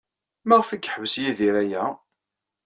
Maɣef 0.47 0.69
ay 0.69 0.81
yeḥbes 0.83 1.13
Yidir 1.21 1.55
aya? 1.63 1.83